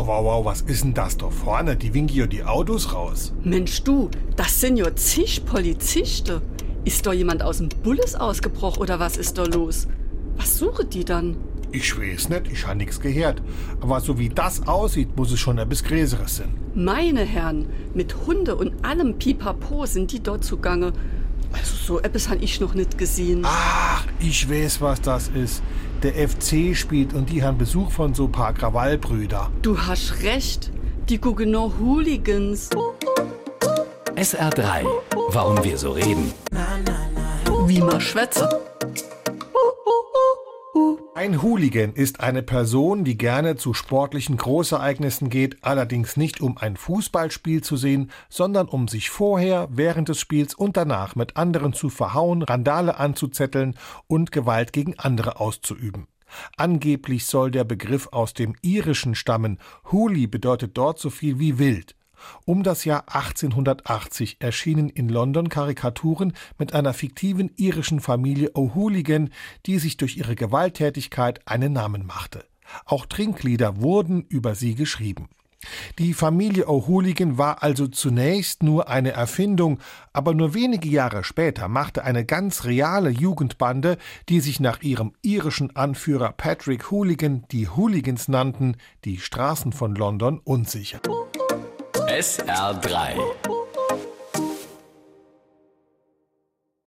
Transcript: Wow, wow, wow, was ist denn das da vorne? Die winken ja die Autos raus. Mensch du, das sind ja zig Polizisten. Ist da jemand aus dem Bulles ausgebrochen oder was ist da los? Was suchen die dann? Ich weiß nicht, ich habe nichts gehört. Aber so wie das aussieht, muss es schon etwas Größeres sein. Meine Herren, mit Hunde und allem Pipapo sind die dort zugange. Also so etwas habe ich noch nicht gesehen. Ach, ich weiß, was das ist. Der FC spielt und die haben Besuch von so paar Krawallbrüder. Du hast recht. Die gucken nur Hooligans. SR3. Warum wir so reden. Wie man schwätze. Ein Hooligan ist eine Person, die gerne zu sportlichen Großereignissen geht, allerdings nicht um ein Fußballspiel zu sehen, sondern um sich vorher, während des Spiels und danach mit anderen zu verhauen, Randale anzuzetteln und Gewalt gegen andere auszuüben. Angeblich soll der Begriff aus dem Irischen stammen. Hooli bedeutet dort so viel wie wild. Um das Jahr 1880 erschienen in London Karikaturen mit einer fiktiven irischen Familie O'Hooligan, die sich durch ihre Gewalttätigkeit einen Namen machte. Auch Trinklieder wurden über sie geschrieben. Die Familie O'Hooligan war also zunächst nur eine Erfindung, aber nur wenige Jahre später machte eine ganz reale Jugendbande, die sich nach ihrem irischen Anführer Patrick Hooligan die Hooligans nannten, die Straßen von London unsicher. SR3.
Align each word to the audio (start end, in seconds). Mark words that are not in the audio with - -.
Wow, 0.00 0.06
wow, 0.06 0.24
wow, 0.24 0.44
was 0.46 0.62
ist 0.62 0.82
denn 0.82 0.94
das 0.94 1.18
da 1.18 1.28
vorne? 1.28 1.76
Die 1.76 1.92
winken 1.92 2.16
ja 2.16 2.26
die 2.26 2.42
Autos 2.42 2.94
raus. 2.94 3.34
Mensch 3.44 3.82
du, 3.82 4.08
das 4.34 4.58
sind 4.58 4.78
ja 4.78 4.96
zig 4.96 5.44
Polizisten. 5.44 6.40
Ist 6.86 7.04
da 7.04 7.12
jemand 7.12 7.42
aus 7.42 7.58
dem 7.58 7.68
Bulles 7.68 8.14
ausgebrochen 8.14 8.80
oder 8.80 8.98
was 8.98 9.18
ist 9.18 9.36
da 9.36 9.44
los? 9.44 9.88
Was 10.38 10.58
suchen 10.58 10.88
die 10.88 11.04
dann? 11.04 11.36
Ich 11.70 11.94
weiß 11.98 12.30
nicht, 12.30 12.50
ich 12.50 12.66
habe 12.66 12.78
nichts 12.78 12.98
gehört. 12.98 13.42
Aber 13.82 14.00
so 14.00 14.18
wie 14.18 14.30
das 14.30 14.66
aussieht, 14.66 15.14
muss 15.18 15.32
es 15.32 15.38
schon 15.38 15.58
etwas 15.58 15.84
Größeres 15.84 16.36
sein. 16.36 16.54
Meine 16.74 17.24
Herren, 17.24 17.66
mit 17.92 18.26
Hunde 18.26 18.56
und 18.56 18.82
allem 18.82 19.18
Pipapo 19.18 19.84
sind 19.84 20.12
die 20.12 20.22
dort 20.22 20.44
zugange. 20.44 20.94
Also 21.52 21.74
so 21.76 22.00
etwas 22.00 22.28
habe 22.28 22.42
ich 22.44 22.60
noch 22.60 22.74
nicht 22.74 22.96
gesehen. 22.98 23.42
Ach, 23.44 24.06
ich 24.20 24.48
weiß, 24.48 24.80
was 24.80 25.00
das 25.00 25.28
ist. 25.28 25.62
Der 26.02 26.14
FC 26.28 26.74
spielt 26.76 27.12
und 27.12 27.28
die 27.30 27.42
haben 27.42 27.58
Besuch 27.58 27.90
von 27.90 28.14
so 28.14 28.28
paar 28.28 28.54
Krawallbrüder. 28.54 29.50
Du 29.62 29.78
hast 29.78 30.22
recht. 30.22 30.70
Die 31.08 31.18
gucken 31.18 31.50
nur 31.50 31.78
Hooligans. 31.78 32.70
SR3. 34.14 34.86
Warum 35.30 35.62
wir 35.64 35.76
so 35.76 35.92
reden. 35.92 36.32
Wie 37.66 37.80
man 37.80 38.00
schwätze. 38.00 38.48
Ein 41.14 41.42
Hooligan 41.42 41.92
ist 41.92 42.20
eine 42.20 42.42
Person, 42.42 43.04
die 43.04 43.18
gerne 43.18 43.56
zu 43.56 43.74
sportlichen 43.74 44.36
Großereignissen 44.36 45.28
geht, 45.28 45.58
allerdings 45.62 46.16
nicht 46.16 46.40
um 46.40 46.56
ein 46.56 46.76
Fußballspiel 46.76 47.62
zu 47.62 47.76
sehen, 47.76 48.10
sondern 48.28 48.68
um 48.68 48.88
sich 48.88 49.10
vorher, 49.10 49.68
während 49.70 50.08
des 50.08 50.20
Spiels 50.20 50.54
und 50.54 50.76
danach 50.76 51.16
mit 51.16 51.36
anderen 51.36 51.72
zu 51.72 51.90
verhauen, 51.90 52.42
Randale 52.42 52.98
anzuzetteln 52.98 53.74
und 54.06 54.32
Gewalt 54.32 54.72
gegen 54.72 54.98
andere 54.98 55.40
auszuüben. 55.40 56.06
Angeblich 56.56 57.26
soll 57.26 57.50
der 57.50 57.64
Begriff 57.64 58.08
aus 58.12 58.32
dem 58.32 58.54
Irischen 58.62 59.14
stammen. 59.14 59.58
Hooli 59.90 60.26
bedeutet 60.26 60.78
dort 60.78 60.98
so 60.98 61.10
viel 61.10 61.38
wie 61.38 61.58
wild. 61.58 61.96
Um 62.44 62.62
das 62.62 62.84
Jahr 62.84 63.04
1880 63.08 64.38
erschienen 64.40 64.88
in 64.88 65.08
London 65.08 65.48
Karikaturen 65.48 66.32
mit 66.58 66.74
einer 66.74 66.94
fiktiven 66.94 67.50
irischen 67.56 68.00
Familie 68.00 68.50
O'Hooligan, 68.54 69.30
die 69.66 69.78
sich 69.78 69.96
durch 69.96 70.16
ihre 70.16 70.36
Gewalttätigkeit 70.36 71.40
einen 71.46 71.72
Namen 71.72 72.06
machte. 72.06 72.44
Auch 72.84 73.06
Trinklieder 73.06 73.80
wurden 73.80 74.22
über 74.28 74.54
sie 74.54 74.74
geschrieben. 74.74 75.28
Die 75.98 76.14
Familie 76.14 76.68
O'Hooligan 76.68 77.36
war 77.36 77.62
also 77.62 77.86
zunächst 77.86 78.62
nur 78.62 78.88
eine 78.88 79.10
Erfindung, 79.12 79.78
aber 80.12 80.32
nur 80.32 80.54
wenige 80.54 80.88
Jahre 80.88 81.22
später 81.22 81.68
machte 81.68 82.04
eine 82.04 82.24
ganz 82.24 82.64
reale 82.64 83.10
Jugendbande, 83.10 83.98
die 84.28 84.40
sich 84.40 84.60
nach 84.60 84.80
ihrem 84.82 85.12
irischen 85.22 85.76
Anführer 85.76 86.32
Patrick 86.32 86.90
Hooligan 86.90 87.44
die 87.50 87.68
Hooligans 87.68 88.28
nannten, 88.28 88.76
die 89.04 89.18
Straßen 89.18 89.72
von 89.72 89.94
London 89.94 90.40
unsicher. 90.42 91.00
SR3. 92.10 93.69